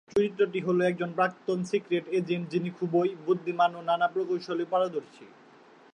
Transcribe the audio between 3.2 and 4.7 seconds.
বুদ্ধিমান ও নানা কৌশলে